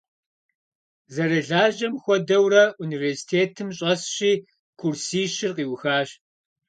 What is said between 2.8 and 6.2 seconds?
университетым щӏэсщи, курсищыр къиухащ.